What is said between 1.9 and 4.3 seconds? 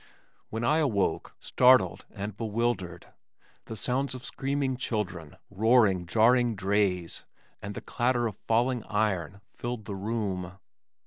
and bewildered, the sounds of